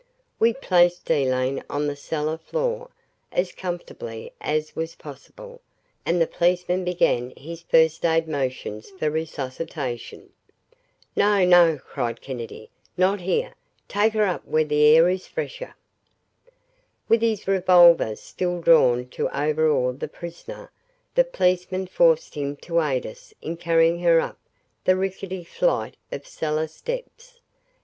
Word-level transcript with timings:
We 0.39 0.53
placed 0.53 1.11
Elaine 1.11 1.63
on 1.69 1.85
the 1.85 1.95
cellar 1.95 2.39
floor, 2.39 2.89
as 3.31 3.51
comfortably 3.51 4.33
as 4.41 4.75
was 4.75 4.95
possible, 4.95 5.61
and 6.07 6.19
the 6.19 6.25
policeman 6.25 6.83
began 6.83 7.29
his 7.37 7.61
first 7.61 8.03
aid 8.03 8.27
motions 8.27 8.89
for 8.89 9.11
resuscitation. 9.11 10.31
"No 11.15 11.45
no," 11.45 11.77
cried 11.77 12.19
Kennedy, 12.19 12.71
"Not 12.97 13.21
here 13.21 13.53
take 13.87 14.13
her 14.13 14.23
up 14.25 14.43
where 14.47 14.63
the 14.65 14.85
air 14.85 15.07
is 15.07 15.27
fresher." 15.27 15.75
With 17.07 17.21
his 17.21 17.47
revolver 17.47 18.15
still 18.15 18.59
drawn 18.59 19.07
to 19.09 19.29
overawe 19.29 19.91
the 19.91 20.07
prisoner, 20.07 20.71
the 21.13 21.23
policeman 21.23 21.85
forced 21.85 22.33
him 22.33 22.55
to 22.61 22.81
aid 22.81 23.05
us 23.05 23.35
in 23.39 23.55
carrying 23.55 23.99
her 23.99 24.19
up 24.19 24.39
the 24.83 24.95
rickety 24.95 25.43
flight 25.43 25.95
of 26.11 26.25
cellar 26.25 26.65
steps. 26.67 27.39